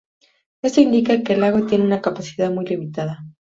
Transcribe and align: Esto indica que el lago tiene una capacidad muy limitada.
Esto 0.63 0.81
indica 0.81 1.21
que 1.21 1.33
el 1.33 1.41
lago 1.41 1.67
tiene 1.67 1.83
una 1.85 2.01
capacidad 2.01 2.49
muy 2.49 2.65
limitada. 2.65 3.23